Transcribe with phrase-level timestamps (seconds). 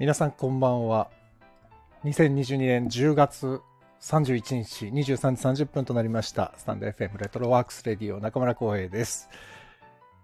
[0.00, 1.10] 皆さんこんばんは。
[2.04, 3.60] 2022年10月
[4.00, 6.54] 31日23時30分となりました。
[6.56, 9.28] スタンド FM レトロワークスレディオ中村浩平です。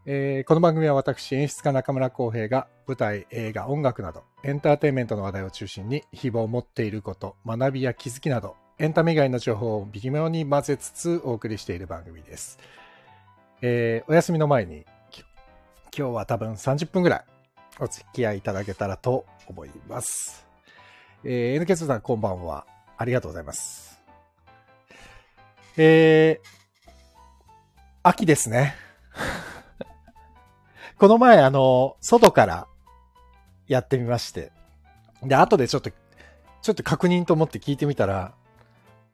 [0.07, 12.61] えーこの番組は私演出家中村浩平が舞台、映画、音楽などエンターテインメントの話題を中心に希望を持っていること、学びや気づきなどエンタメ以外の情報を微妙に混ぜつつお送りしている番組です。
[13.61, 14.85] えーお休みの前に
[15.99, 17.25] 今日は多分30分ぐらい
[17.81, 20.47] お付き合いいただけたらと思います。
[21.25, 22.67] えー、NK2 さんこんばんは。
[22.97, 24.01] ありがとうございます。
[25.77, 26.49] えー、
[28.05, 28.77] 秋ですね。
[30.99, 32.69] この前、あの、外から
[33.67, 34.53] やってみまして。
[35.23, 38.35] で、後でちょっと、ちょっと確認と思って聞いてみたら、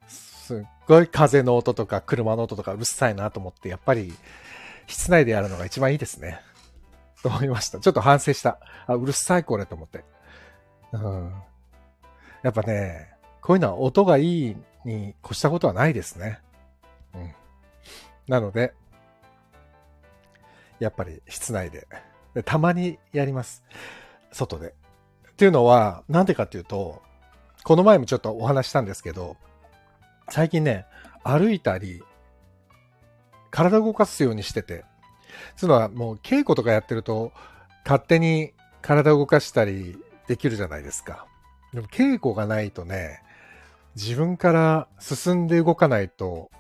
[0.07, 4.13] すっごい風の音とか車の音とかうるさいなと思って、やっぱり
[4.87, 6.41] 室内でやるのが一番いいですね。
[7.23, 7.81] と思いました。
[7.81, 8.59] ちょっと反省した。
[8.87, 10.05] あ、うるさいこれと思って。
[10.93, 11.33] うん。
[12.43, 16.41] やっぱね、こういうのは音がいいに越したことはないですね。
[17.15, 17.35] うん。
[18.29, 18.75] なので、
[20.79, 21.87] やっぱり室内で。
[22.35, 23.65] でたまにやります。
[24.33, 24.75] 外で。
[25.31, 27.03] っていうのは、なんでかっていうと、
[27.65, 29.37] この前もちょっとお話したんですけど、
[30.31, 30.87] 最近ね、
[31.25, 32.03] 歩いたり、
[33.51, 34.85] 体動かすようにしてて、
[35.57, 37.33] そういうのはもう稽古とかやってると、
[37.85, 41.27] 勝手に体を動かしたりできるじゃないですか。
[41.73, 43.23] でも稽古がないとね、
[43.97, 46.51] 自分から進んで動かないと、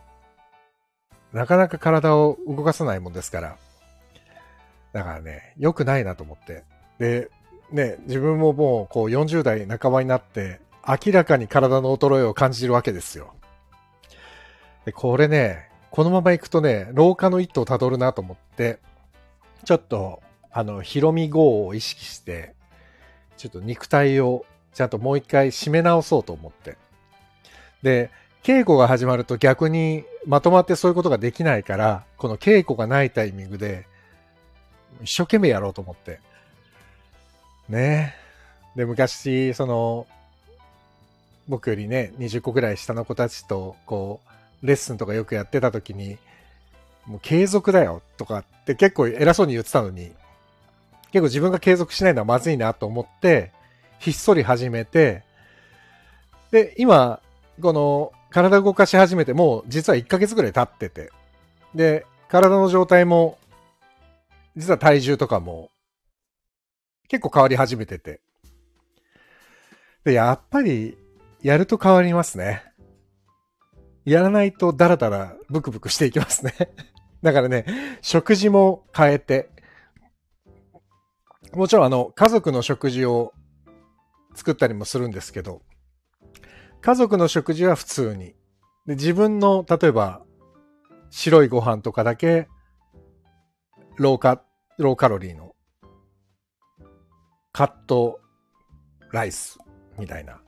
[1.33, 3.57] なかなか体を動かさないもんですから。
[4.93, 6.65] だからね、良くないなと思って。
[6.99, 7.31] で、
[7.71, 13.35] ね、自分ももうこう40代半ばになって、明らかに体の衰えを感じるわけですよ。
[14.85, 18.79] で、これね、このまま行くとね、老化の一途をたどるなと思って、
[19.65, 22.55] ちょっと、あの、ヒロミ号を意識して、
[23.37, 26.77] ちょっと肉体をちゃんともう一回締め直そうと思って。
[27.83, 28.11] で、
[28.43, 33.87] 稽古が始まると逆にまとまってそういうことができないから、この稽古がないタイミングで、
[35.03, 36.21] 一生懸命やろうと思って。
[37.69, 38.15] ね
[38.77, 40.07] で、昔、その、
[41.49, 44.30] 僕よりね、20個ぐらい下の子たちと、こう、
[44.63, 46.19] レッスンとかよくやってた時に、
[47.07, 50.13] もう継続だよとかって結構偉そうに言ってたのに、
[51.13, 53.53] 結構自分が継続しないのはまずいなと思って、
[53.99, 55.23] ひっそり始めて、
[56.51, 57.21] で、今、
[57.61, 61.11] この体動かし始めてもう実は1ヶ月ぐらい経ってて、
[61.75, 63.39] で、体の状態も、
[64.57, 65.71] 実は体重とかも
[67.11, 68.21] 結構変わり始めてて。
[70.05, 70.97] で、やっぱり
[71.43, 72.63] やると変わりますね。
[74.11, 76.53] やらないとダラダラブクブクしていきますね。
[77.23, 77.65] だからね、
[78.03, 79.51] 食事も変えて、
[81.53, 83.33] もちろんあの、家族の食事を
[84.35, 85.63] 作ったりもするんですけど、
[86.81, 88.35] 家族の食事は普通に。
[88.85, 90.25] で自分の、例えば、
[91.11, 92.49] 白いご飯とかだけ、
[93.97, 94.43] ローカ、
[94.77, 95.55] ローカロリーの、
[97.53, 98.21] カット
[99.13, 99.61] ライス
[100.01, 100.41] みたいな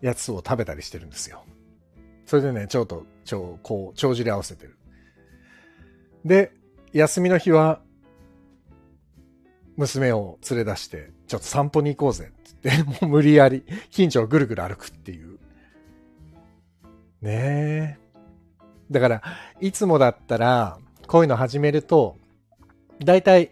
[0.00, 1.44] やつを食べたりしてるんですよ。
[2.26, 4.76] それでね、ちょっと、ちょ、こう、帳尻合わせてる。
[6.24, 6.52] で、
[6.92, 7.80] 休みの日は、
[9.76, 15.38] 娘を連れ出して、ちょっと散歩に行こうぜって言って、 もう無理やり、近所をぐるぐる歩くっていう。
[17.20, 17.98] ねえ。
[18.90, 19.22] だから、
[19.60, 22.16] いつもだったら、こういうの始めると、
[23.04, 23.50] だいたい、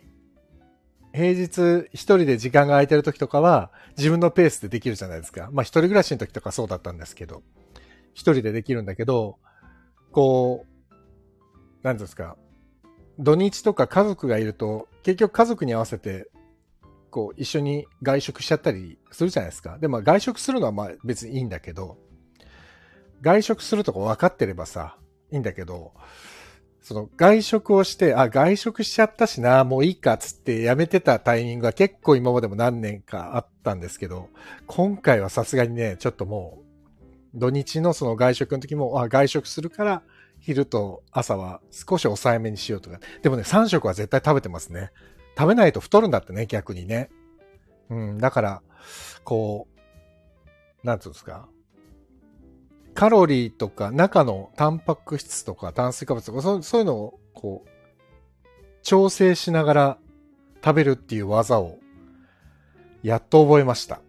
[1.12, 5.50] 平日一人で時間が空いてる時とかは、自分のペースでできるじゃないですか。
[5.52, 7.42] まあ一人暮らしの時とかそうだったんですけど、
[8.14, 9.38] 一人でできるんだけど、
[10.10, 10.94] こう、
[11.82, 12.36] なんですか、
[13.18, 16.28] 土日とか家族がいると、結局家族に合わせて、
[17.10, 19.78] こう、一緒に外食しちゃったりするじゃないですか。
[19.78, 21.98] でも外食するのはまあ別にいいんだけど、
[23.20, 24.96] 外食するとか分かってればさ、
[25.30, 25.92] いいんだけど、
[26.82, 34.28] その外食をして、あ、外食しちゃったしな、もういいかっつってやめてたタイミングが結構今までも何年かあったんですけど、
[34.66, 36.61] 今回はさすがにね、ちょっともう、
[37.34, 40.02] 土日のその外食の時も、あ、外食するから、
[40.40, 42.98] 昼と朝は少し抑えめにしようとか。
[43.22, 44.90] でもね、3食は絶対食べてますね。
[45.38, 47.10] 食べないと太るんだってね、逆にね。
[47.90, 48.62] うん、だから、
[49.24, 49.68] こ
[50.82, 51.48] う、なんつうんですか。
[52.94, 57.68] カロリーとか、中のタンパク質とか炭水化物とか、そそういうのを、こう、
[58.82, 59.98] 調整しながら
[60.62, 61.78] 食べるっていう技を、
[63.02, 64.00] やっと覚えました。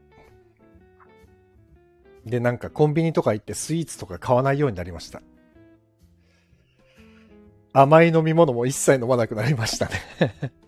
[2.25, 5.22] で、なんかコンビニとか行ってスイーツとか買わないようになりました。
[7.74, 9.94] 甘い飲み物も一切飲まなくなりましたね。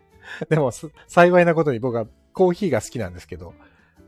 [0.50, 0.72] でも、
[1.08, 3.54] 幸いなことに僕はコーヒーが好きなんですけど、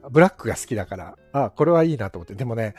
[0.09, 2.33] ブラックが好きだから、あ、これはいいなと思って。
[2.33, 2.75] でもね、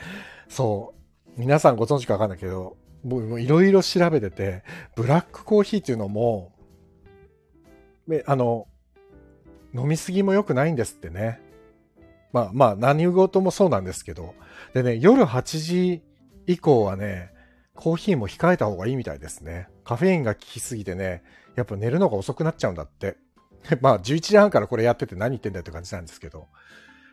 [0.49, 0.93] そ
[1.37, 4.63] う、皆さんご存知かわかんないけど、僕もいろいろ調べてて、
[4.95, 6.51] ブラックコーヒーっていうのも、
[8.25, 8.67] あの、
[9.73, 11.39] 飲みすぎも良くないんですってね。
[12.31, 14.35] まあまあ、何事もそうなんですけど。
[14.73, 16.03] でね、夜8時
[16.45, 17.31] 以降はね、
[17.75, 19.67] コーヒーも控えた方がいいみたいですね。
[19.83, 21.23] カフェインが効きすぎてね、
[21.55, 23.17] やっぱ寝るのが遅くなっちゃうんだって。
[23.81, 26.47] まあ、11時半からこれやってて何言ってんだよって感じなんですけど。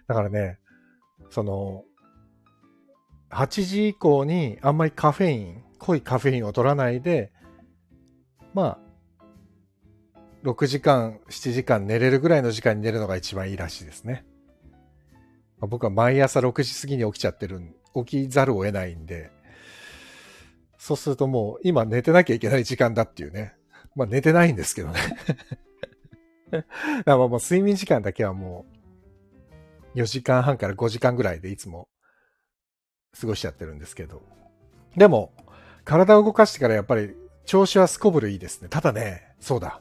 [0.06, 0.58] だからね、
[1.30, 1.84] その、
[3.30, 7.32] 8時以降にあんまりカフェイン、濃いカフェインを取らないで、
[8.54, 8.86] まあ、
[10.44, 14.24] 6時間、7時間寝れるぐらいの時間に寝るのが一番いいらしいですね。
[15.60, 17.60] まあ僕は毎朝6時過ぎに起きちゃってる、
[17.94, 19.30] 起きざるを得ないんで、
[20.78, 23.54] そうするともう今寝てなきゃいけない時間だっていうね。
[23.94, 25.00] まあ寝てないんですけどね。
[26.50, 26.64] だか
[27.06, 28.66] らもう睡眠時間だけはも
[29.94, 31.88] う4時間半から5時間ぐらいでいつも
[33.18, 34.22] 過ごしちゃってるんですけど。
[34.96, 35.32] でも、
[35.84, 37.14] 体を動かしてからやっぱり
[37.44, 38.68] 調子はすこぶるいいですね。
[38.68, 39.80] ただね、そうだ。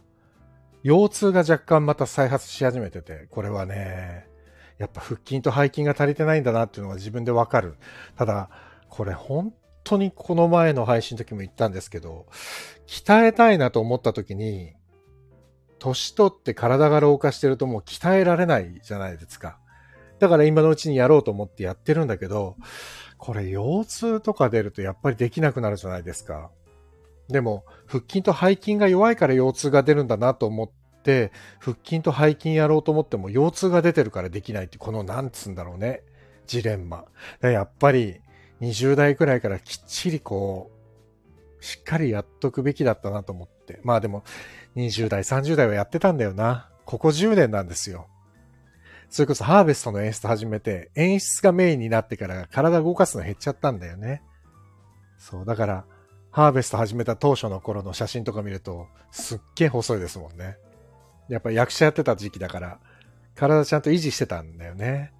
[0.84, 4.28] 腰痛が若干また再発し始めてて、これはね、
[4.78, 7.76] やっぱ腹筋と背筋が足りてないんだなっていうのが自分でわかる。
[8.18, 8.50] ただ、
[8.90, 12.26] これ本当にこの前の配信の時も言ったんですけど、
[12.88, 14.74] 鍛えたいなと思った時に、
[15.80, 19.60] 年取って体が老化してるともう鍛えられないじゃないですか。
[20.20, 22.56] だから今のうちにやろうと思ってやってるんだけど、
[23.18, 26.50] これ腰痛とか出るとやっぱりできなくなるじゃないですか。
[27.28, 30.74] でも、腹筋と背筋が弱いから腰痛が出るんだなと思って、
[31.60, 36.02] 腹筋と背筋やろうと思っても腰痛が出てるからできないって、このなんつうんだろうね。
[36.48, 37.06] ジレンマ。
[37.42, 38.22] やっぱり
[38.62, 40.72] 20代くらいからきっちりこ
[41.60, 43.80] う、しっかりやっとくべきだったなと思って。
[43.84, 44.24] まあでも、
[44.76, 46.70] 20代、30代はやってたんだよな。
[46.86, 48.08] ここ10年なんですよ。
[49.10, 54.22] それこそハーベストの演出始めて、演出がメインになってから体動かすの減っちゃったんだよね。
[55.18, 55.86] そう、だから、
[56.32, 60.58] ハーベスト始めた当初の頃の写真とか見ると、すっげえ細いですもんね。
[61.30, 62.80] やっぱ役者やってた時期だから、
[63.36, 65.14] 体ちゃんと維持してたんだよね。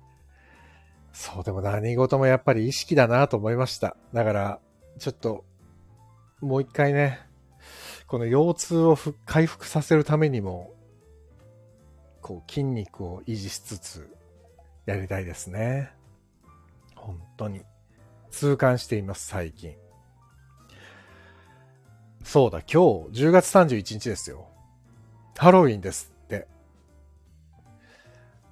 [1.12, 3.96] そう、でも何事もやっぱり意識だなと思いました。
[4.14, 4.60] だから、
[5.00, 5.46] ちょっと、
[6.42, 7.20] もう一回ね、
[8.08, 10.74] この腰痛をふ回復させるためにも、
[12.22, 14.10] こう筋肉を維持しつつ、
[14.86, 15.92] やりたいですね。
[16.96, 17.62] 本当に。
[18.32, 19.76] 痛感しています、最近。
[22.24, 24.50] そうだ、今日10月31日ですよ。
[25.38, 26.48] ハロウィンですって。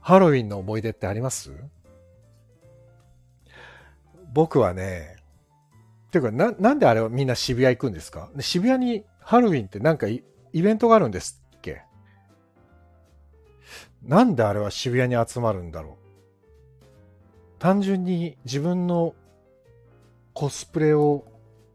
[0.02, 1.52] ハロウィンの思い出ってあります？
[4.34, 5.16] 僕はね、
[6.12, 8.30] ていうか、な、なんであれはみんな渋谷行くんですか？
[8.36, 11.84] で渋谷にハロウィンってなんかイイベントがあるんですっけ？
[14.04, 15.98] なんであれは渋谷に集まるんだろ
[16.82, 16.84] う？
[17.60, 19.16] 単純に自分の
[20.34, 21.26] コスプレを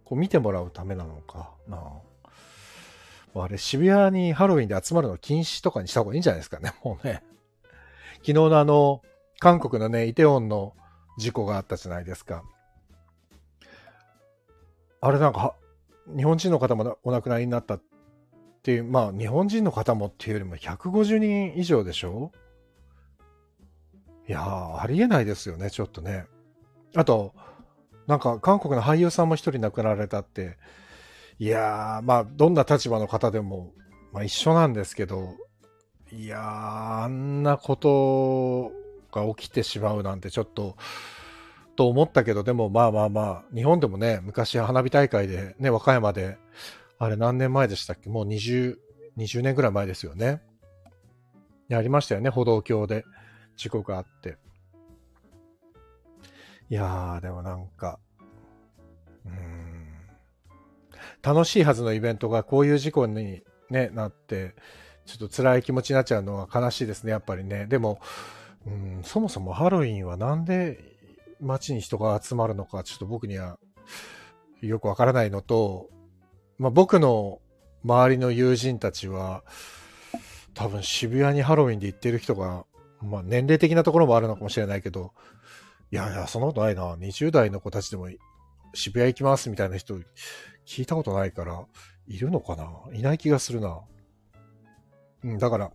[0.05, 1.81] こう見てもらうためなのかな？
[3.45, 7.23] あれ渋谷にハロウィンで集まるの禁止とかにした方がいいんじゃないですかね、 もうね。
[8.15, 9.03] 昨日のあの、
[9.39, 10.75] 韓国のね、イテウォンの
[11.19, 12.43] 事故があったじゃないですか。
[15.01, 15.55] あれなんか、
[16.17, 17.83] 日本人の方もお亡くなりになったっ
[18.63, 22.33] ていう、まあ日本人の方もっていうよりも150人以上でしょ？
[24.29, 26.27] いやー、ありえないですよね、ちょっとね。
[26.97, 27.35] あと、
[28.07, 30.59] なんか韓国の俳優さんも一人亡くなられたって、
[31.39, 33.73] いやー、まあどんな立場の方でも、
[34.13, 35.35] まあ一緒なんですけど、
[36.13, 36.43] いやー、
[37.05, 38.73] あんなこと
[39.13, 40.77] が起きてしまうなんてちょっと、
[41.77, 46.39] と思ったけど、でもまあまあまあ、日本でもね、昔花火大会で、ね、和歌山で、
[46.99, 48.09] あれ何年前でしたっけ？
[48.11, 48.77] もう20、
[49.17, 50.43] 20年ぐらい前ですよね。
[51.69, 53.05] やりましたよね、歩道橋で
[53.57, 54.39] 事故があって。
[56.71, 58.01] いやー、でもなんか、
[61.23, 64.55] 楽しいはずのイベントがこういう事故に、ね、なって、
[65.07, 67.67] ちょっと辛い気持ちになっちゃうのは悲しいですね、やっぱりね。
[67.67, 68.01] でも、
[68.67, 70.79] うん、そもそもハロウィンはなんで
[71.41, 73.59] 街に人が集まるのか、ちょっと僕には
[74.61, 75.89] よくわからないのと、
[76.59, 77.41] まあ、僕の
[77.85, 79.45] 周りの友人たちは、
[80.55, 82.65] 多分渋谷にハロウィンで行ってる人が、
[83.01, 85.13] まあ、年齢的なところもあるのかもしれないけど、
[85.91, 86.95] いやいや、そんなことないな。
[86.97, 88.09] 20代の子たちでも
[88.75, 89.95] 渋谷行きますみたいな人
[90.67, 91.65] 聞いたことないから、
[92.07, 92.71] いるのかな？
[92.95, 93.81] いない気がするな。
[95.25, 95.71] うん、だから、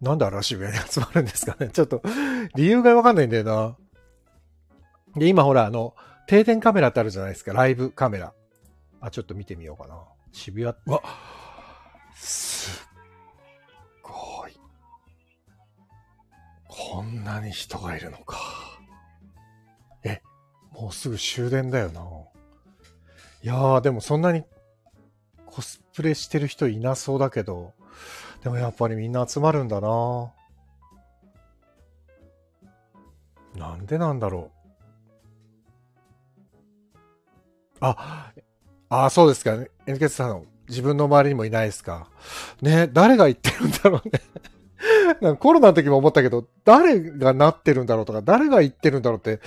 [0.00, 1.68] なんであれは渋谷に集まるんですかね？
[1.74, 2.02] ちょっと、
[2.56, 3.76] 理由がわかんないんだよな。
[5.16, 5.94] で、今ほら、あの、
[6.26, 7.52] 定点カメラってあるじゃないですか？
[7.52, 8.32] ライブカメラ。
[9.00, 10.02] あ、ちょっと見てみようかな。
[10.32, 11.02] 渋谷、わ、
[12.14, 12.88] すっ
[14.02, 14.52] ごい。
[16.68, 18.38] こんなに人がいるのか。
[20.72, 22.00] もうすぐ終電だよな。
[23.42, 24.44] いやー、でもそんなに
[25.46, 27.72] コスプレしてる人いなそうだけど、
[28.42, 30.32] でもやっぱりみんな集まるんだな。
[33.56, 34.62] なんでなんだろう。
[37.80, 38.32] あ、
[38.88, 39.56] あ、そうですか。
[39.56, 42.08] ね NK さん、自分の周りにもいないですか。
[42.60, 44.20] ね、誰が言ってるんだろうね
[45.20, 49.40] なんかコロナの時も思ったけど、誰がなってるんだろうとか、誰が言ってるんだろうって、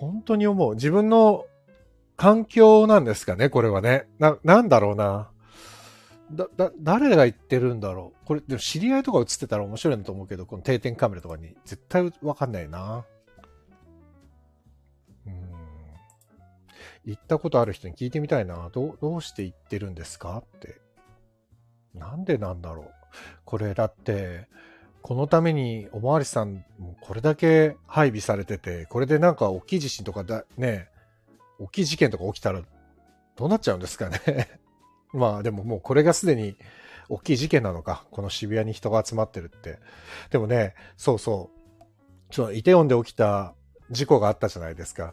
[0.00, 0.74] 本当に思う。
[0.76, 1.44] 自分の
[2.16, 4.08] 環境なんですかね、これはね。
[4.18, 5.30] な、なんだろうな。
[6.32, 8.26] だ、だ、誰が言ってるんだろう。
[8.26, 13.04] これ、でも知り合いとか映ってたら面白いなと思うけど、この定点カメラとかに絶対わかんないな。
[15.26, 15.42] うん。
[17.04, 18.70] 行ったことある人に聞いてみたいな。
[18.70, 20.38] どう、どうして行ってるんですか？
[20.38, 20.80] って。
[21.94, 22.90] なんでなんだろう。
[23.44, 24.48] これだって、
[25.02, 26.64] このためにおまわりさん、
[27.00, 30.88] これだけ配備されてて、これでなんか大きい地震とかだ、ね、
[31.58, 32.62] 大きい事件とか起きたら、
[33.36, 34.20] どうなっちゃうんですかね
[35.12, 36.56] まあでももうこれがすでに
[37.10, 38.04] 大きい事件なのか。
[38.12, 39.80] この渋谷に人が集まってるって。
[40.30, 41.84] でもね、そうそう。
[42.32, 43.54] そのイテウォンで起きた
[43.90, 45.12] 事故があったじゃないですか。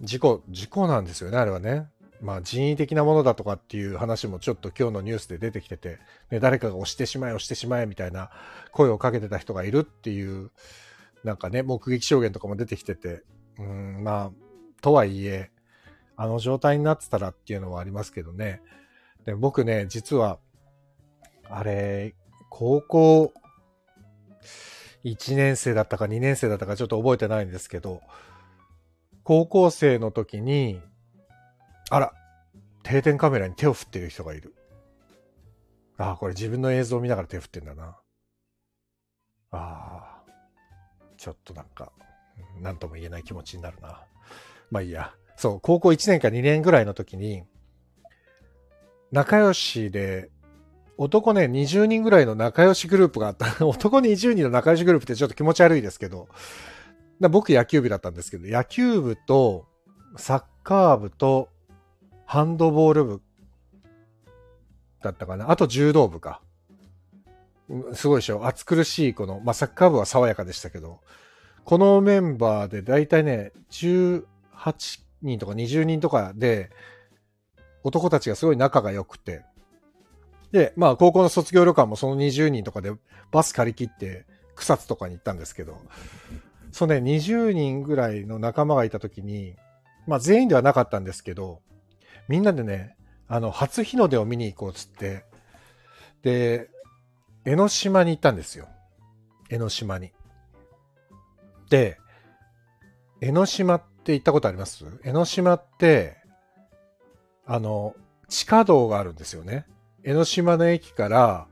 [0.00, 1.86] 事故、事故なんですよね、あれはね。
[2.20, 5.98] まあ人為的なものだとかっていう話もちょっと今日のニュースで出てきてて、
[6.30, 8.30] ね、誰かが押してしまえ、押してしまえみたいな
[8.72, 10.50] 声をかけてた人がいるっていう、
[11.22, 13.22] なんかね、目撃証言とかも出てきてて、
[13.58, 14.32] うん、まあ、
[14.80, 15.50] とはいえ、
[16.16, 18.60] あの状態になってたらっていうのはありますけどね。
[19.24, 20.38] で僕ね、実は、
[21.44, 22.14] あれ、
[22.50, 23.32] 高校
[25.04, 28.00] 1年生だったか2年生だったかちょっと覚えてないんですけど、
[29.22, 30.80] 高校生の時に、
[31.90, 32.12] あら、
[32.82, 34.54] 定点カメラに手を振ってる人がいる。
[35.96, 37.96] ああ、これ自分の映像を見ながら手を振ってんだな。
[39.50, 40.22] ああ、
[41.16, 41.92] ちょっとなんか、
[42.60, 44.02] なんとも言えない気持ちになるな。
[44.70, 45.14] まあいいや。
[45.36, 47.44] そう、高校1年か2年ぐらいの時に、
[49.12, 50.30] 仲良しで、
[50.96, 53.46] 男ね、20人ぐらいの仲良しグループがあった。
[53.66, 56.28] 男20人の仲良しグループってちょっと気持ち悪いですけど、
[57.20, 59.66] 僕野球部だったんですけど、野球部と
[60.16, 61.48] サッカー部と
[62.26, 63.22] ハンドボール部
[65.02, 65.50] だったかな。
[65.50, 66.40] あと柔道部か。
[67.94, 68.46] すごいでしょ。
[68.46, 71.00] 暑苦しいこの、まあ、サッカー部は爽やかでしたけど、
[71.64, 74.24] このメンバーでだいたいね、18
[75.22, 76.70] 人とか20人とかで、
[77.82, 79.42] 男たちがすごい仲が良くて、
[80.52, 82.92] で、まあ高校の卒業旅館もその20人とかで
[83.30, 85.78] バス借り切って草津とかに行ったんですけど、
[86.70, 89.56] そのね、20人ぐらいの仲間がいた時に、
[90.06, 91.60] まあ全員ではなかったんですけど、
[92.28, 92.96] みんなでね、
[93.28, 95.24] あの、初日の出を見に行こうっつって、
[96.22, 96.70] で、
[97.44, 98.68] 江ノ島に行ったんですよ。
[99.50, 100.12] 江ノ島に。
[101.70, 101.98] で、
[103.20, 104.84] 江ノ島って行ったことあります？
[105.04, 106.16] 江ノ島って、
[107.46, 107.94] あの、
[108.28, 109.66] 地下道があるんですよね。
[110.02, 111.46] 江ノ島の駅から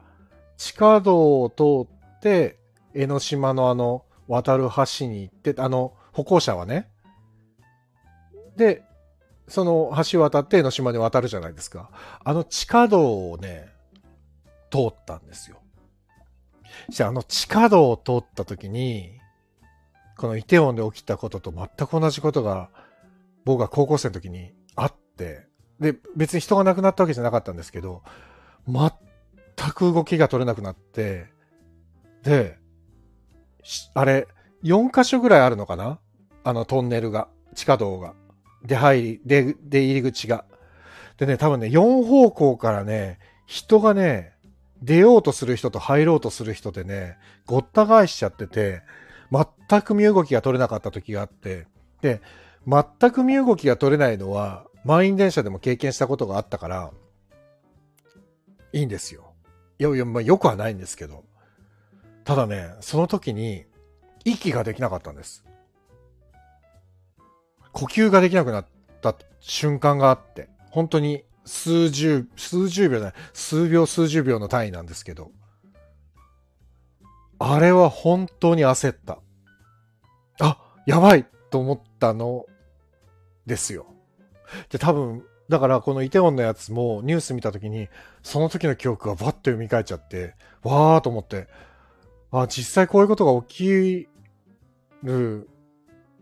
[0.57, 2.59] 地下道を通って
[2.95, 6.91] 江ノ島のあの渡る橋に行って、あの歩行者はね。
[8.57, 8.85] で、
[9.49, 11.91] その橋渡って江ノ島に渡るじゃないですか。
[12.25, 13.69] あの地下道をね、
[14.71, 15.59] 通ったんですよ。
[16.89, 19.19] じゃああの地下道を通った時に、
[20.17, 22.71] このイテウォンで起きたことと全く同じことが
[23.45, 25.47] 僕が高校生の時にあって、
[25.81, 28.03] で、別に人が亡くなったわけじゃなかったんですけど、
[28.67, 28.91] 全
[29.75, 31.27] く動きが取れなくなって、
[32.23, 32.57] で、
[33.95, 34.29] あれ、
[34.63, 35.99] 4箇所ぐらいあるのかな？
[36.45, 38.15] あのトンネルが、地下道が。
[38.65, 40.45] 出入り、出、出入り口が。
[41.19, 44.33] でね、多分ね、4方向からね、人がね、
[44.83, 47.17] 出ようとする人と入ろうとする人でね、
[47.47, 48.83] ごった返しちゃってて、
[49.31, 51.67] 全く身動きが取れなかった時があって、
[52.01, 52.21] で、
[52.67, 56.91] 全く身動きが取れないのは、満員電車でも経験したことがあったから、
[58.73, 59.33] いいんですよ。
[59.79, 61.25] いやいや、まあ、よくはないんですけど。
[62.25, 63.65] ただね、その時に、
[64.25, 65.45] 息ができなかったんです。
[67.73, 68.67] 呼吸ができなくなっ
[69.01, 75.31] た瞬間があって、本当に数十、数十秒だ、数秒数十秒の単位なんですけど、
[77.39, 79.19] あれは本当に焦った。
[80.41, 82.47] あ、やばいと思ったの
[83.47, 83.87] ですよ。
[84.71, 87.89] で、多分、だからこのイテウォンのやつもニュース見た時に、
[88.23, 91.49] その時の記憶がバッと蘇っちゃって、わーと思って、
[92.31, 94.09] あ、実際こういうことが起き
[95.03, 95.49] る。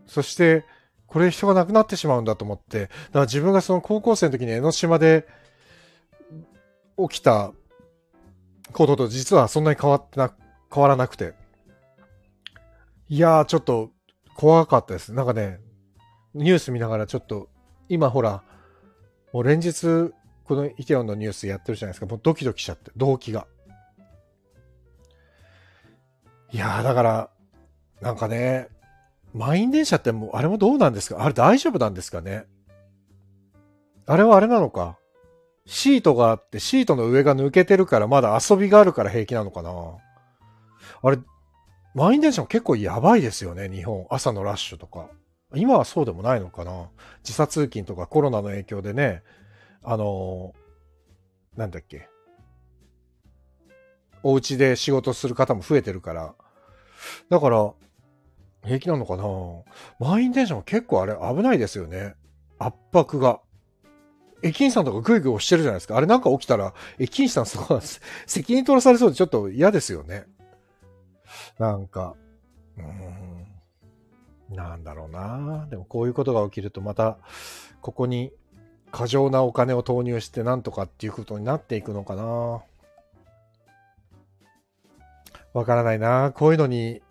[0.07, 0.65] そして、
[1.11, 5.27] これ人が亡くなってしまうんだと思って、だから自分がその高校生の時に江ノ島で
[6.97, 7.51] 起きた
[8.71, 10.33] ことと実はそんなに変わってな、
[10.73, 11.33] 変わらなくて。
[13.09, 13.91] いやー、ちょっと
[14.37, 15.11] 怖かったです。
[15.11, 15.59] なんかね、
[16.33, 17.49] ニュース見ながらちょっと、
[17.89, 18.41] 今ほら、
[19.33, 20.13] もう連日、
[20.45, 22.05] このイテオンのニュースやってるじゃないですか。
[22.05, 23.47] もうドキドキしちゃって、動機が。
[26.53, 27.29] いやー、だから、
[27.99, 28.69] なんかね、
[29.33, 31.23] 満員電車ってもう、あれもどうなんですか？
[31.23, 32.45] あれ大丈夫なんですかね？
[34.05, 34.97] あれはあれなのか？
[35.65, 39.71] シートがあって、シートの上が抜けてるから、まだ遊びがあるから平気なのかな？
[41.03, 41.17] あれ、
[41.93, 44.05] 満員電車も結構やばいですよね、日本。
[44.09, 45.07] 朝のラッシュとか。
[45.53, 46.89] 今はそうでもないのかな？
[47.23, 49.23] 時差通勤とかコロナの影響でね、
[49.83, 52.09] あのー、なんだっけ？
[54.23, 56.35] お家で仕事する方も増えてるから。
[57.29, 57.73] だから、
[58.63, 59.23] 平気なのかな？
[59.99, 62.15] 満員電車も結構あれ危ないですよね。
[62.59, 63.41] 圧迫が。
[64.43, 65.95] 駅員さんとかグイグイ押してるじゃないですか。
[65.95, 67.81] あれなんか起きたら、駅員さんすごい、
[68.25, 70.25] 責任取らされそうでちょっと嫌ですよね。
[71.59, 72.15] なんか、
[74.49, 75.67] うん、なんだろうな。
[75.69, 77.19] でもこういうことが起きるとまた、
[77.81, 78.31] ここに
[78.91, 82.61] 過剰なお金を投入してなんとかっていうことになっていくのかな。
[85.53, 86.31] わからないな。
[86.33, 87.03] こういうのに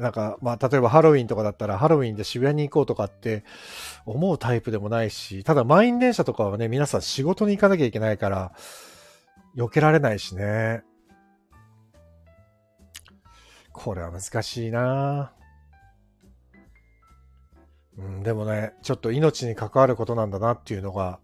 [0.00, 3.44] なんか、まあ、例えばハロウィンとかだったら、ハロウィンで渋谷に行こうとかって
[4.06, 8.52] 思うタイプでもないし、ただ満員電車とかはね、皆さん仕事に行かなきゃいけないから、
[9.56, 10.82] 避けられないしね。
[13.72, 15.32] これは難しいな
[17.96, 21.20] うん、でもね、ちょっと命に関わることなんだなっていうのが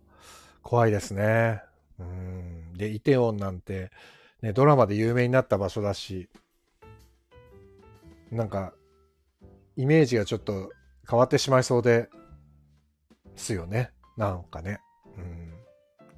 [0.63, 1.63] 怖いですね。
[1.99, 2.73] うん。
[2.75, 3.91] で、イテウォンなんて、
[4.43, 6.29] ね、ドラマで有名になった場所だし、
[8.37, 8.75] なんか、
[9.77, 10.71] イメージがちょっと
[11.09, 12.09] 変わってしまいそうで
[13.35, 13.93] すよね。
[14.17, 14.81] なんかね。
[15.17, 15.53] うん。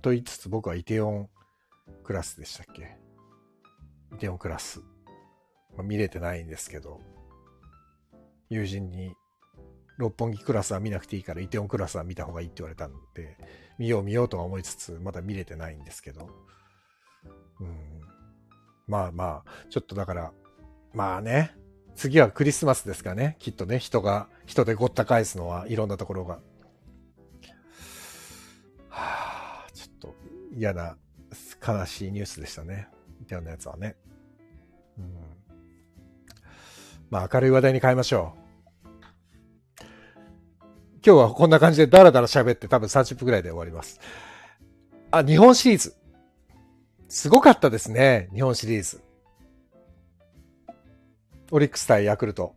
[0.03, 1.29] と言いつつ僕はイテオン
[2.05, 2.97] クラスでしたっけ？
[4.15, 4.81] イテオンクラス。
[5.77, 7.01] まあ、見れてないんですけど、
[8.51, 9.15] 友人に
[9.97, 13.37] 六本木クラスは見なくていいからイテオンクラスは見た方がいいって言われたんで、
[13.79, 16.31] 見よう見ようとは思いつつ、まだ見れてないんですけど。
[17.61, 18.01] うん。
[18.87, 20.33] まあまあ、ちょっとだから、
[20.93, 21.55] まあね、
[21.99, 23.35] 次はクリスマスですかね。
[23.41, 26.35] きっとね、人が、人でごった返すのはいろんなところが。
[28.89, 30.15] はあ、ちょっと
[30.55, 30.97] 嫌な、
[31.67, 32.87] 悲しいニュースでしたね。
[33.19, 33.97] みたいなやつはね。
[34.97, 35.13] うん。
[37.11, 39.85] まあ明るい話題に変えましょう。
[41.05, 43.99] 今日はこんな感じでダラダラ喋って多分30分くらいで終わります。
[45.11, 45.97] あ、日本シリーズ。
[47.09, 48.29] すごかったですね。
[48.33, 49.03] 日本シリーズ。
[51.51, 52.55] オリックス対ヤクルト。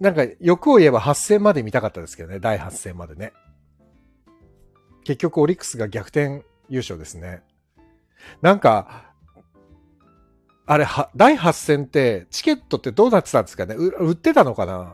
[0.00, 3.32] なんか欲を言えば8戦まで見たかったですけどね、第8戦までね。
[5.04, 7.42] 結局オリックスが逆転優勝ですね。
[8.42, 9.12] なんか、
[10.66, 14.92] あれ、第8戦ってチケットってどうなってたんですかね売ってたのかな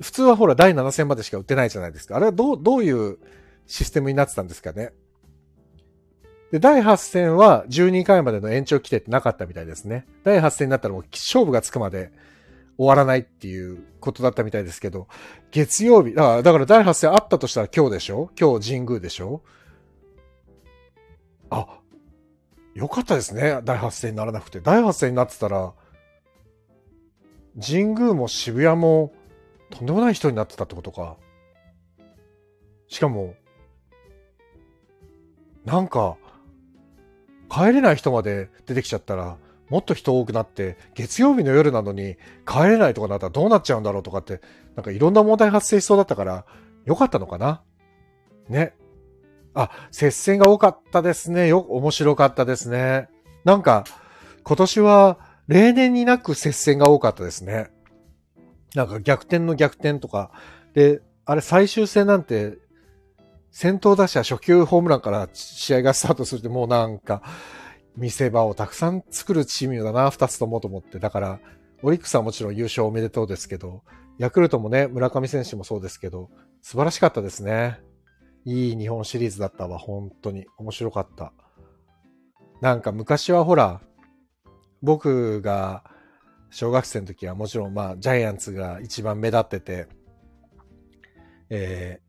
[0.00, 2.16] 普通はほら第7戦までしか売ってないじゃないですか。
[2.16, 3.18] あれはどう、どういう
[3.66, 4.92] システムになってたんですかね
[6.52, 10.06] で、第8戦は12回までの延長規定ってなかったみたいですね。
[10.22, 12.12] 第8戦になったらもう勝負がつくまで
[12.76, 15.08] 終わらないっていうことだったみたいですけど、
[15.50, 18.30] 月曜日、だからだから第8戦あったとしたら今日でしょ？
[18.38, 19.42] 今日神宮でしょ？
[21.48, 21.80] あ、
[22.74, 23.60] よかったですね。
[23.64, 24.60] 第8戦にならなくて。
[24.60, 25.72] 第8戦になってたら、
[27.60, 29.12] 神宮も渋谷も
[29.70, 31.16] とんでもない人になってたってことか。
[32.88, 33.34] しかも、
[35.64, 36.18] なんか、
[37.52, 39.36] 帰れない人まで出てきちゃったら、
[39.68, 44.40] もっと人多くなって、月曜日の夜なのに帰れないとかなったらどうなっちゃうんだろうとかって、
[44.74, 46.46] なんかいろんな問題発生しそうだったから、
[46.86, 47.62] よかったのかな？
[48.48, 48.74] ね。
[49.54, 51.48] あ、接戦が多かったですね。
[51.48, 53.08] よ、面白かったですね。
[53.44, 53.84] なんか、
[54.44, 57.70] 今年は例年になく接戦が多かったですね。
[58.74, 60.30] なんか逆転の逆転とか。
[60.72, 62.56] で、あれ最終戦なんて
[63.52, 67.22] 先頭打者初球ホームランから試合がスタートするってもうなんか、
[67.96, 70.98] 見せ場をたくさん作るチームだな、二つともと思って。
[70.98, 71.40] だから、
[71.82, 73.82] オリックスはもちろん優勝おめでとうですけど、
[74.18, 76.30] ヤクルトもね、村上選手もそうですけど、
[76.62, 77.78] 素晴らしかったですね。
[78.46, 80.46] いい日本シリーズだったわ、本当に。
[80.56, 81.34] 面白かった。
[82.62, 83.82] なんか昔はほら、
[84.80, 85.84] 僕が
[86.50, 89.88] 小学生の時はもちろんまあジャイアンツが一番目立ってて、
[91.50, 92.00] え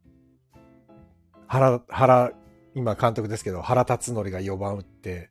[1.54, 2.32] 原、原、
[2.74, 5.30] 今監督ですけど、原辰徳が4番打って、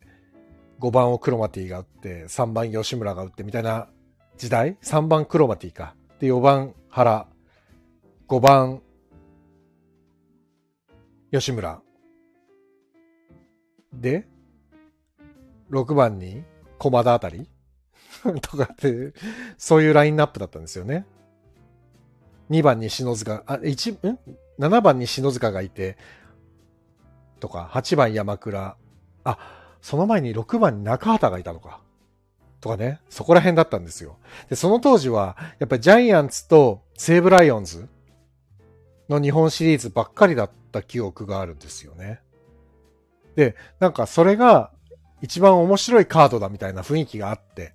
[0.79, 3.89] 5番をクロマティが打って、3番吉村が打ってみたいな
[4.39, 5.97] 時代 ?3 番クロマティか。
[6.21, 7.27] で、4番原、
[8.29, 8.83] 5番
[11.33, 11.83] 吉村。
[13.93, 14.29] で、
[15.73, 16.45] 6番に
[16.79, 17.49] 駒田あたり？
[18.43, 19.13] とかって、
[19.59, 21.05] そういうラインナップだったんですよね。
[22.51, 24.19] 2番に篠塚、あ、1、ん
[24.67, 25.97] ?7 番に篠塚がいて、
[27.41, 28.77] とか、8番山倉、
[29.25, 29.39] あ、
[29.81, 31.81] その前に6番に中畑がいたのか。
[32.61, 34.19] とかね、そこら辺だったんですよ。
[34.49, 37.89] で、その当時は、やっぱりジャイアンツと西武ライオンズ
[39.09, 42.21] の日本シリーズばっかりだった記憶があるんですよね。
[43.35, 44.71] で、なんかそれが
[45.21, 47.75] 一番面白いカードだみたいな雰囲気があって。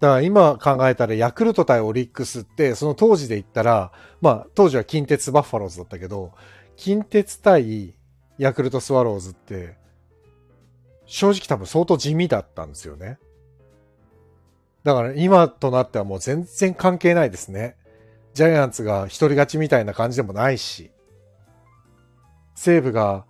[0.00, 6.32] だから今考えたらヤクルト対オリックスって、その当時で言ったら、まあ当時は近鉄バッファローズだったけど、
[6.76, 7.94] 近鉄対
[8.38, 9.76] ヤクルトスワローズって、
[11.06, 13.18] 正直多分相当地味だったんですよね。
[14.84, 17.76] だから今となってはもう全然関係ないですね。
[18.34, 20.90] ジャイアンツが一人勝ちみたいな感じでもないし、
[22.54, 23.24] 西武が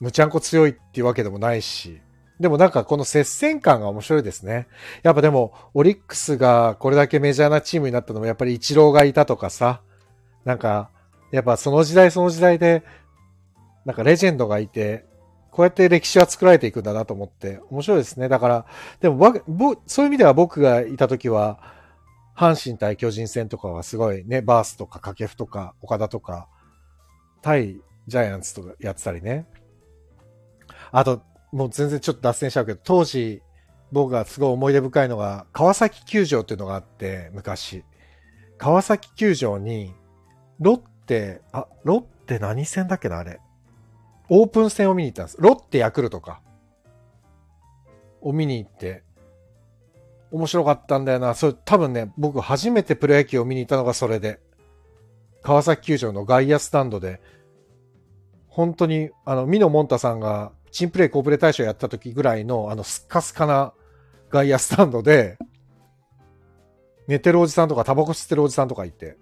[0.00, 2.00] むちゃんこ強いっていうわけでもないし、
[2.40, 4.68] でもなんかこの接戦感が面白いですね。
[5.02, 9.80] やっぱでも、オリックスがこれだけメジャーなチームになったのもやっぱりイチローがいたとかさ、
[10.44, 10.90] なんか、
[11.32, 12.84] やっぱその時代その時代で、
[13.84, 15.04] なんかレジェンドがいて、
[15.50, 18.28] こうやって歴史は作られていくんだなと思って、面白いですね。
[18.28, 18.66] だから、
[19.00, 19.34] でも、
[19.86, 21.58] そういう意味では僕がいた時は、
[22.36, 26.46] 阪神対巨人戦とかはすごいね、バースとか掛布とか岡田とか、
[27.42, 29.46] 対ジャイアンツとかやってたりね。
[30.92, 33.42] あと、もう全然ちょっと脱線しちゃうけど、当時、
[33.90, 37.84] 僕がすごい思い出深いのが、川崎球場っていうのがあって、昔。
[38.58, 39.94] 川崎球場に、
[40.60, 43.40] ロッテ、あ、ロッテ何戦だっけな、あれ。
[44.28, 45.36] オープン戦を見に行ったんです。
[45.40, 46.42] ロッテヤクルトか。
[48.20, 49.02] を見に行って、
[50.30, 51.34] 面白かったんだよな。
[51.34, 54.40] それ多分ね、僕初めてプロ野球を見に行ったのがそれで。
[55.42, 57.22] 川崎球場の外野スタンドで、
[58.48, 63.72] 本当に、あの、ミノモンタさんが、チンプレイコープレ大賞やった時ぐらいの、あの、スッカスカな
[64.30, 65.38] 外野スタンドで、
[67.06, 69.16] 寝てるおじさんとか、タバコ吸ってるおじさんとかいて。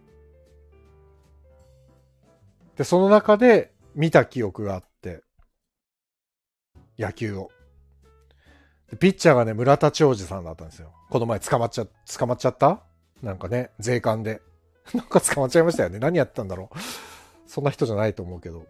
[2.77, 5.23] で、その中で見た記憶があって、
[6.99, 7.51] 野球を。
[8.91, 10.93] でピッチャーがね、村田兆治さんだったんですよ。
[11.11, 11.87] この前捕まっちゃ、
[12.19, 12.83] 捕まっちゃった？
[13.23, 14.43] なんかね、税関で。
[14.95, 15.99] なんか捕まっちゃいましたよね。
[15.99, 16.79] 何やったんだろう。
[17.49, 18.67] そんな人じゃないと思うけど。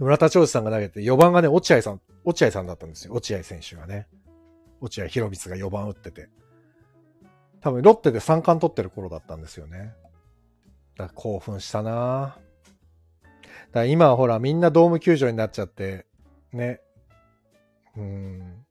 [0.00, 3.12] 村田兆治さんが投げて、4番がね、落合さん、落合さんだったんですよ。
[3.12, 4.08] 落合選手がね。
[4.80, 6.30] 落合博光が4番打ってて。
[7.60, 9.92] 多分、ロッテで3冠取ってる頃だったんですよね。
[10.96, 12.38] だから興奮したなだか
[13.72, 16.06] ら今はほら、みんなドーム球場になっちゃって、
[16.54, 16.80] ね。
[17.94, 18.64] うん。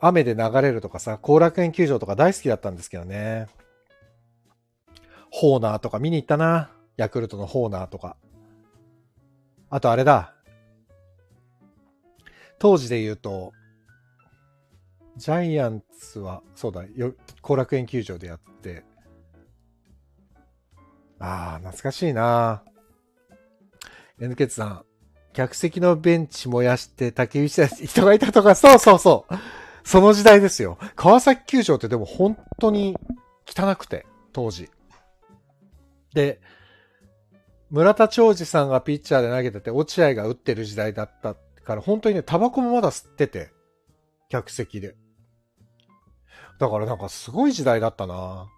[0.00, 3.46] 雨で流れるとかさ、後楽園球場とか大好きだったんですけどね。
[5.30, 6.70] ホーナーとか見に行ったな。
[6.96, 8.16] ヤクルトのホーナーとか。
[9.70, 10.34] あとあれだ。
[12.58, 13.52] 当時で言うと、
[15.16, 18.84] ジャイアンツは、そうだ、よ後楽園球場でやって、
[21.20, 22.62] ああ、懐かしいな。
[24.20, 24.84] N ケツさん、
[25.32, 29.34] 客席のベンチ燃やして竹内さん人がいたとか、そうそうそう。
[29.84, 30.78] その時代ですよ。
[30.96, 32.96] 川崎球場ってでも本当に
[33.46, 34.70] 汚くて、当時。
[36.14, 36.40] で、
[37.70, 43.50] 村田兆治さんがピッチャーで投げてて、落合が打ってる時代だったから、本当にね、タバコもまだ吸ってて、
[44.28, 44.96] 客席で。
[46.58, 48.48] だからなんかすごい時代だったな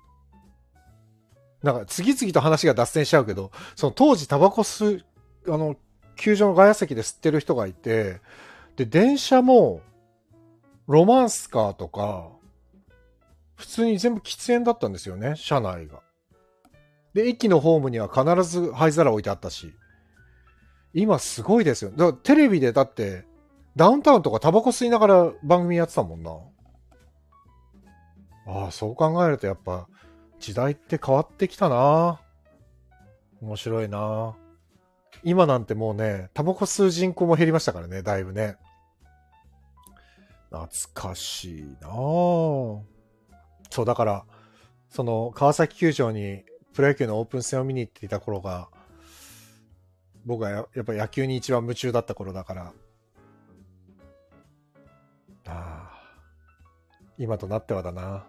[1.62, 5.03] なんか次々と話が脱線しちゃうけど、その当時タバコ吸
[5.44, 5.77] う、あの、
[6.16, 8.20] 球場の外野席で吸ってる人がいて、
[8.77, 9.83] で、電車も、
[10.87, 12.29] ロマンスカーとか、
[13.57, 16.01] 普通に全部喫煙だったんですよね、車内が。
[17.14, 19.75] で、駅のホームには必ず灰皿置いてあったし、
[20.92, 21.90] 今すごいですよ。
[21.90, 23.25] だからテレビでだって、
[23.77, 26.33] ダウンタウンとかタバコ吸いながら番組やってたもんな。
[28.46, 29.88] ああ、そう考えるとやっぱ、
[30.38, 32.20] 時代って変わってきたな
[33.42, 34.37] 面白いな
[35.23, 38.57] 今なんてもうね、タバコ吸う人口も減りましたからね、だいぶね。
[40.51, 42.83] 懐かしいなそ
[43.79, 44.25] う、だから、
[44.88, 46.42] その、川崎球場に
[46.74, 48.68] プロ野球のオープン戦を見に行っていた頃が、
[50.24, 52.72] 僕がややっぱ野球に一番夢中だった頃だから、
[55.46, 55.90] ああ、
[57.18, 58.26] 今となってはだな。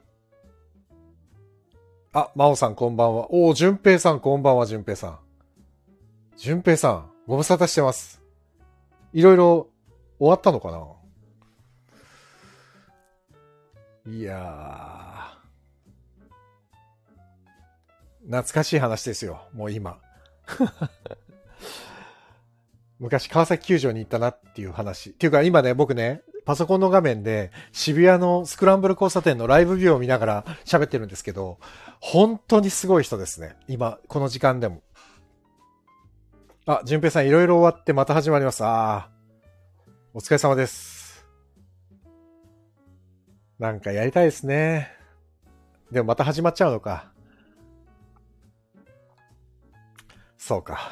[2.13, 3.31] あ、真央さんこんばんは。
[3.31, 5.19] おお、淳平さんこんばんは、淳平さん。
[6.35, 8.21] 淳平さん、ご無沙汰してます。
[9.13, 9.69] いろいろ
[10.17, 10.85] 終わったのかな
[14.11, 15.10] いやー。
[18.25, 19.99] 懐かしい話ですよ、もう今。
[22.99, 25.09] 昔川崎球場に行ったなっていう話。
[25.09, 31.59] っていうか今ね、僕ね、パパソコンの画面で渋谷のスクランブル交差点のライブビューを見ながら喋ってるんですけど、
[31.99, 33.55] 本当にすごい人ですね。
[33.67, 34.81] 今、この時間でも。
[36.65, 38.63] あ、淳平さんいろいろ終わってまた始まります。
[38.63, 39.09] ああ。
[40.13, 41.25] お疲れ様です。
[43.57, 44.91] なんかやりたいですね。
[45.91, 47.10] でもまた始まっちゃうのか。
[50.41, 50.91] そうか。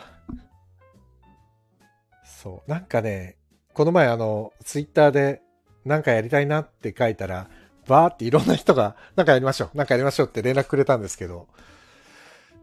[2.23, 2.69] そう。
[2.69, 3.35] なんかね、
[3.73, 5.41] この前あの、ツイッターで
[5.85, 7.49] なんかやりたいなって書いたら、
[7.88, 11.47] バーっていろんな人が、なんかやりましょう、なんかやりましょうって連絡くれたんですけど、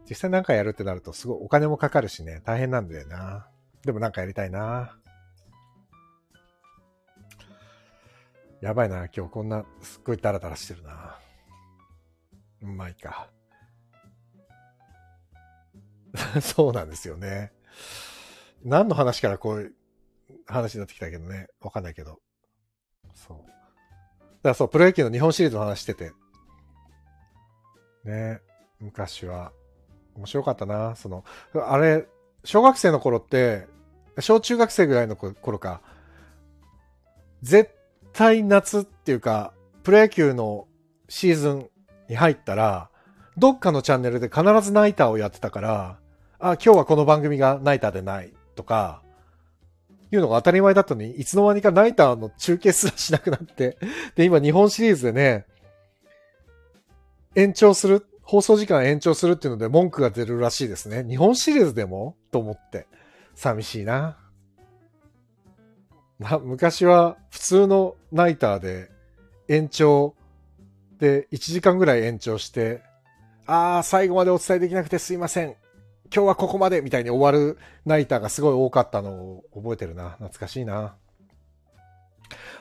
[0.09, 3.47] 実際なんかやるってなるとすごいお金もかかるしね、大変なんだよな。
[3.83, 4.97] でもなんかやりたいな。
[8.61, 11.19] やばいな、今日こんな、すっごいダラダラしてるな。
[12.61, 13.29] うまいか。
[16.41, 17.51] そうなんですよね。
[18.63, 19.75] 何の話からこういう
[20.45, 21.47] 話になってきたけどね。
[21.61, 22.19] わかんないけど。
[23.13, 23.37] そう。
[23.37, 23.49] だか
[24.43, 26.11] らそう、プロ野球の日本シリーズの話してて。
[28.03, 28.41] ね。
[28.79, 29.51] 昔は。
[30.15, 30.95] 面白かったな。
[30.95, 32.07] その、あれ、
[32.43, 33.67] 小学生の頃って、
[34.19, 35.81] 小中学生ぐらいの頃か。
[37.43, 37.71] 絶
[38.13, 39.53] 対夏っていうか、
[39.83, 40.67] プロ野球の
[41.07, 41.69] シーズン
[42.09, 42.89] に入ったら、
[43.37, 45.99] どっかのチャンネルで必ずナイターをやってたから、
[46.39, 49.01] あ、今日はこの番組がナイターでないとか、
[50.11, 53.77] いうのが当たり前だったのに、いつの間にかナイターの中継すらしなくなって、
[54.15, 55.45] で、今日本シリーズでね、
[57.35, 61.05] 延長する、放送時間延長するっていうので文句が出るらしいですね。
[61.07, 62.15] 日本シリーズでも？
[62.31, 62.87] と思って。
[63.35, 64.17] 寂しいな。
[66.19, 68.89] まあ昔は普通のナイターで
[69.47, 70.13] 延長
[70.99, 72.81] で1時間ぐらい延長して、
[73.45, 75.55] ああ、最後までお伝えできなくてすいません。
[76.13, 80.11] 今日はここまでみたいに終わるナイターがすごい多かったのを覚えてるな。
[80.11, 80.95] 懐かしいな。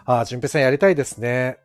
[0.04, 1.58] ああ、淳平さんやりたいですね。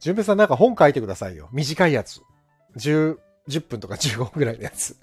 [0.00, 1.48] 淳平さんなんか本書いてくださいよ。
[1.52, 2.20] 短いやつ。
[2.76, 3.18] 10、
[3.48, 4.96] 10分とか15分ぐらいのやつ。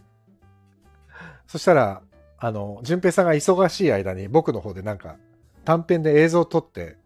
[1.46, 2.02] そしたら、
[2.38, 5.16] あの、淳平さんが忙しい間に僕の方でなんか
[5.64, 6.96] 短編で映像を撮って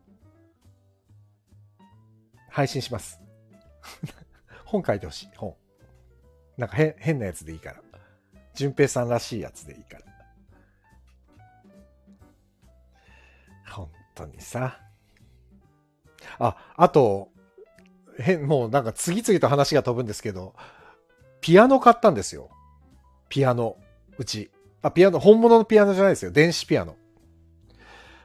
[2.49, 3.21] 配信します。
[4.65, 5.31] 本書いてほしい。
[5.37, 5.60] 本。
[6.61, 7.81] なんか変変なやつでいいから。
[8.55, 10.05] 淳平さんらしいやつでいいから。
[13.71, 14.79] 本当にさ。
[16.39, 17.31] あ、あと、
[18.19, 20.55] 変、もうなんか次々と話が飛ぶんですけど、
[21.41, 22.51] ピアノ買ったんですよ。
[23.31, 23.79] ピアノ。
[24.19, 24.51] うち。
[24.83, 26.31] あ、ピアノ、本物のピアノじゃないですよ。
[26.31, 26.95] 電子ピアノ。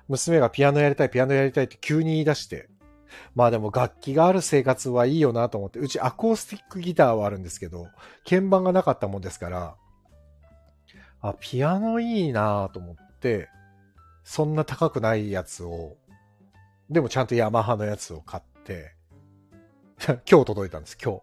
[0.10, 2.68] 娘がピアノやりたい、ピアノやりたいって急に言い出して、
[3.36, 7.88] まあでも楽器がある生活はいいよなと思って、うちアコースティックギターはあるんですけど、
[8.28, 9.76] 鍵盤がなかったもんですから、
[11.22, 13.50] あ、ピアノいいなと思って、
[14.24, 15.98] そんな高くないやつを、
[16.90, 18.96] でもちゃんとヤマハのやつを買って、
[20.30, 21.22] 今日届いたんです、今日。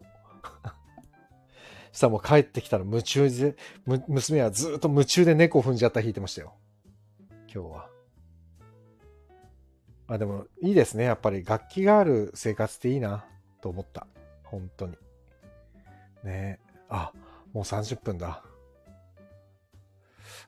[1.92, 3.56] したらもう帰ってきたら夢中で、
[4.08, 6.54] 娘はずっと夢中で猫踏んじゃった弾いてましたよ。
[7.52, 7.91] 今日は。
[10.12, 11.04] まあ、でもいいですね。
[11.04, 13.24] やっぱり楽器がある生活っていいな
[13.62, 14.06] と思った。
[14.44, 14.92] 本当に。
[16.22, 17.12] ねえあ、
[17.54, 18.42] もう30分だ。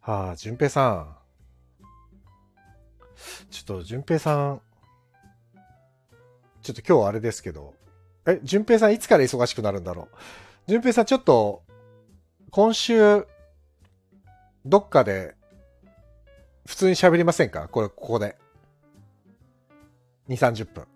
[0.03, 1.17] はあ、淳平さん。
[3.51, 4.61] ちょっと淳平さん、
[6.61, 7.73] ちょっと今日あれですけど、
[8.27, 10.11] え、淳平さんいつから忙しくなるんだろ
[10.67, 10.71] う？
[10.71, 11.63] 淳平さんちょっと、
[12.51, 13.27] 今週、
[14.67, 15.35] どっかで、
[16.67, 17.67] 普通に喋りませんか？
[17.69, 18.37] これ、ここで。
[20.29, 20.87] 2、30分。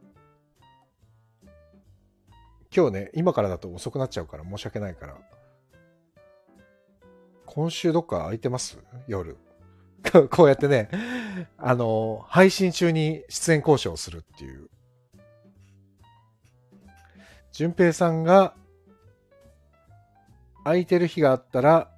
[2.74, 5.16] 今日ね、今からだと遅くなっちゃうから申し訳ないから。
[7.46, 8.78] 今週どっか空いてます？
[9.06, 9.36] 夜。
[10.30, 10.88] こうやってね、
[11.56, 14.70] あの、配信中に出演交渉をするっていう。
[17.52, 18.54] 淳平さんが
[20.64, 21.90] 空いてる日があったら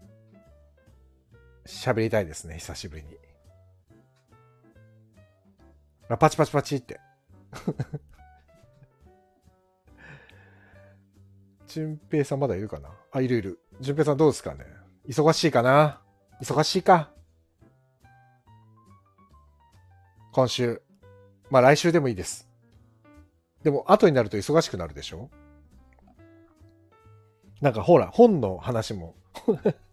[1.67, 3.19] 喋りたいですね、久しぶりに。
[6.19, 6.99] パチパチパチって。
[11.67, 12.91] 淳平さんまだいるかな？
[13.13, 13.61] あ、いるいる。
[13.81, 14.65] 淳平さんどうですかね？
[15.09, 16.01] 忙しいかな？
[16.41, 17.13] 忙しいか？
[20.33, 20.83] 今週。
[21.51, 22.49] まあ来週でもいいです。
[23.63, 25.31] でも後になると忙しくなるでしょ？
[27.61, 29.15] なんかほら、本の話も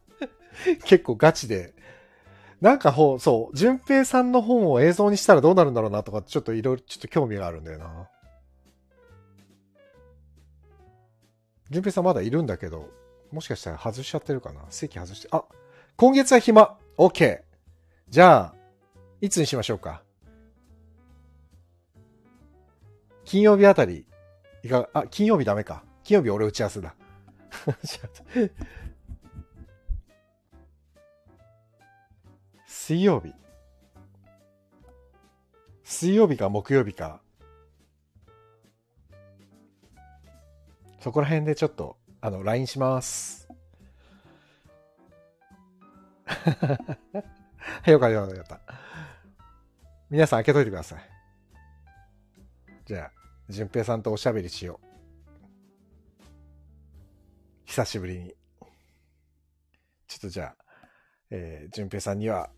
[0.86, 1.74] 結構ガチで
[2.60, 8.10] なんかほう、そう、淳平さんの本を映像にしたらどうなるんだろうなとか、ちょっといろいろ、ちょっと興味があるんだよな。
[11.70, 12.90] 淳平さんまだいるんだけど、
[13.32, 14.62] もしかしたら外しちゃってるかな？
[14.70, 15.44] 席外して、あ、
[15.98, 17.42] 今月は暇 !OK!
[18.10, 18.56] じゃあ、
[19.22, 20.02] いつにしましょうか？
[23.26, 24.08] 金曜日あたり、
[24.64, 25.84] いかが、あ、金曜日ダメか。
[26.04, 26.96] 金曜日俺打ち合わせだ。
[32.88, 33.34] 水曜日。
[35.84, 37.22] 水曜日か木曜日か。
[41.02, 43.50] そこら辺でちょっと、あの、LINE します。
[47.88, 48.62] よかったよかった。
[50.10, 51.02] 皆さん開けといてください。
[52.86, 53.12] じゃあ、
[53.50, 54.88] 淳平さんとおしゃべりしよう。
[57.66, 58.34] 久しぶりに。
[60.08, 60.66] ちょっとじゃあ、
[61.32, 62.50] えー、淳平さんには、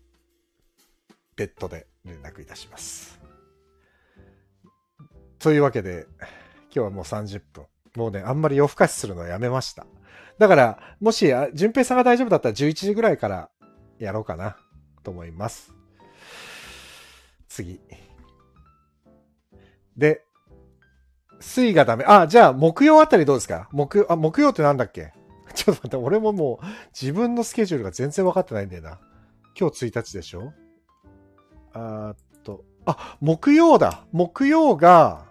[1.40, 3.18] 別途で連絡いたします。
[5.38, 6.06] というわけで、
[6.64, 7.64] 今日はもう30分。
[7.96, 9.86] もうね、あんまり夜更かしするのやめました。
[10.38, 13.48] だから、もし、淳平さんが大丈夫だったら11時ぐらいから
[13.98, 14.58] やろうかな、
[15.02, 15.72] と思います。
[17.48, 17.80] 次。
[19.96, 20.22] で、
[21.40, 22.04] 水がダメ。
[22.06, 23.66] あ、じゃあ、木曜あたりどうですか？
[23.72, 25.14] 木曜、あ、木曜ってなんだっけ？
[25.54, 29.00] ちょっと待って、俺ももう自分のスケジュールが全然分かってないんだよな。
[29.58, 30.52] 今日1日でしょ？
[31.72, 34.04] あっと、あ、木曜だ。
[34.12, 35.26] 木曜が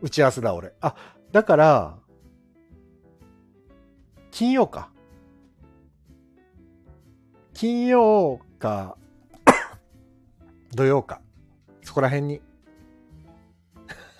[0.00, 0.72] 打ち合わせだ、俺。
[0.80, 0.94] あ、
[1.32, 1.98] だから、
[4.30, 4.90] 金曜か。
[7.54, 8.96] 金曜か、
[10.74, 11.20] 土曜か。
[11.82, 12.40] そこら辺に。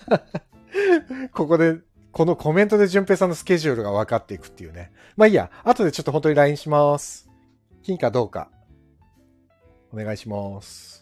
[1.31, 1.79] ここで、
[2.11, 4.91] このコメントで淳平さんのスケジュールが分かっていくっていうね。
[5.15, 5.51] まあいいや。
[5.63, 7.29] 後でちょっと本当に LINE します。
[7.83, 8.49] 金かどうか。
[9.93, 10.98] お願いします。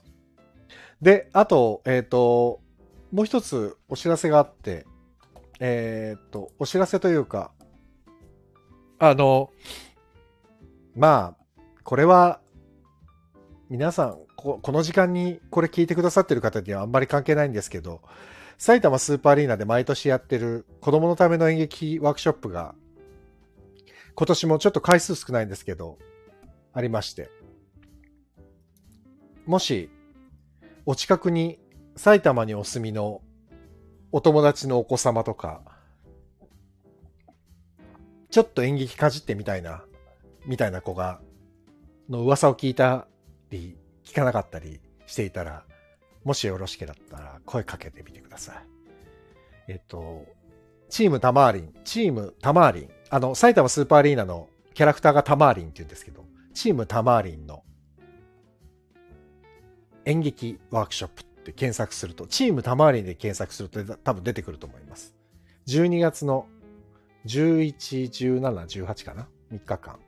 [1.02, 2.60] で、あと、えっ、と、
[3.12, 4.86] もう一つお知らせがあって、
[5.60, 7.52] えっ、と、お知らせというか、
[9.00, 9.52] あの、
[10.96, 12.40] まあ、これは、
[13.70, 18.02] 皆さんこ、この時間にこれ聞いてくださってる方にはあんまり関係ないんですけど、
[18.58, 22.74] 埼玉スーパーアリーナで毎年やってる子供のための演劇ワークショップが、
[24.16, 25.98] 今年もちょっと回数少ないんですけど、
[26.74, 27.30] ありまして。
[29.46, 29.90] もし、
[30.90, 31.60] お近くに
[31.98, 33.22] 埼玉にお住みの
[34.14, 35.62] お友達のお子様とか、
[38.32, 39.84] ちょっと演劇かじってみたいな、
[40.46, 41.20] みたいな子が、
[42.08, 43.06] の噂を聞いた
[43.50, 45.66] り、聞かなかったりしていたら、
[46.24, 48.56] もしよろしければだったら声かけてみてください。
[49.68, 50.24] えっと、
[50.88, 56.24] チームタマーリン、チームタマーリン、あの、埼玉スーパーアリーナのキャラクターがタマーリンって言うんですけど、
[56.54, 57.66] チームタマーリンの
[60.08, 65.14] 演劇ワークショップって検索すると、チームタマーリンで検索すると多分出てくると思います。
[65.68, 66.48] 12月の
[67.26, 70.00] 11、17、18かな ?3 日間。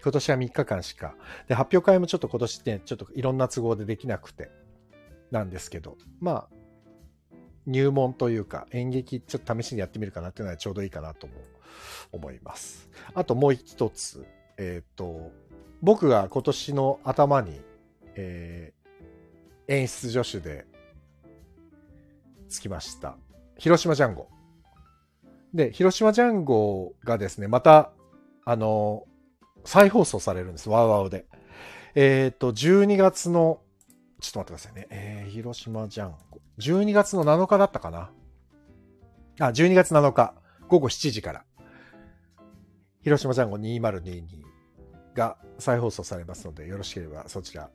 [0.00, 1.16] 今年は3日間しか。
[1.48, 4.48] で、発表会もちょっと今年ね、ちょっといろんな都合でできなくて、
[5.32, 7.36] なんですけど、まあ、
[7.66, 11.32] 入門というか演劇ちょっと試しにやってみるかなっていうのはちょうどいいかなとも
[12.12, 12.88] 思います。
[13.12, 14.24] あともう一つ、
[14.56, 15.32] えっ、と、
[15.82, 17.60] 僕が今年の頭に、
[18.14, 18.72] え
[19.68, 20.66] 演出助手で
[22.48, 23.16] つきました。
[23.58, 24.28] 広島ジャンゴ。
[25.54, 27.92] で、広島ジャンゴがですね、また、
[28.44, 29.04] あの、
[29.64, 30.68] 再放送されるんです。
[30.68, 31.26] ワウワウで。
[31.94, 33.60] えっ、と、12月の、
[34.20, 34.86] ちょっと待ってくださいね。
[34.90, 36.40] えー、広島ジャンゴ。
[36.58, 38.10] 12月の7日だったかな？
[39.38, 40.34] あ、12月7日、
[40.68, 41.44] 午後7時から、
[43.02, 44.24] 広島ジャンゴ2022
[45.14, 47.70] が再放送されますので、よろしければそちら、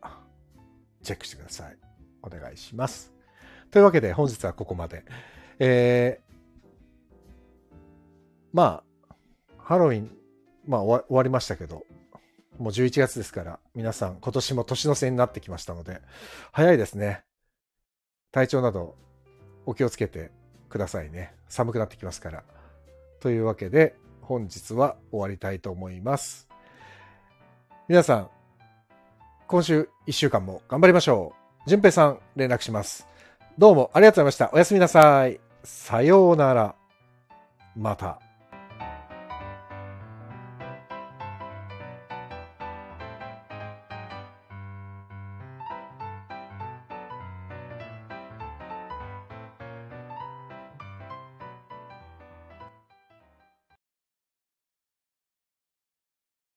[1.04, 1.78] チェックしてください。
[2.22, 3.12] お願いします。
[3.72, 5.04] というわけで、本日はここまで。
[5.60, 7.78] えー、
[8.54, 9.16] まあ、
[9.58, 10.12] ハロウィン、
[10.68, 11.86] まあ終わ終わりましたけど、
[12.58, 16.02] もう11月ですから、皆さん今年も年の瀬になってきましたので、
[16.52, 17.24] 早いですね。
[18.32, 18.95] 体調など
[19.66, 20.32] お気をつけて
[20.70, 21.34] くださいね。
[21.47, 22.43] 寒くなってきますから。
[23.20, 26.47] というわけで、本日は終わりたいと思います。
[27.88, 28.30] 皆さん、
[29.52, 31.34] 今週1週間も頑張りましょ
[31.66, 31.70] う。
[31.70, 33.06] 淳平さん、連絡します。
[33.58, 34.49] どうもありがとうございました。
[34.54, 35.41] おやすみなさい。
[35.66, 36.74] さようなら。
[37.76, 38.22] また。